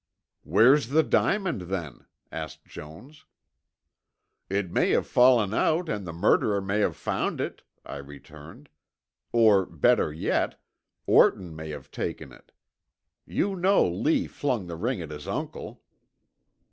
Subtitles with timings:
[0.41, 3.25] "Where's the diamond then?" asked Jones.
[4.49, 8.69] "It may have fallen out and the murderer may have found it," I returned.
[9.31, 10.59] "Or better yet,
[11.05, 12.51] Orton may have taken it.
[13.27, 15.83] You know Lee flung the ring at his uncle."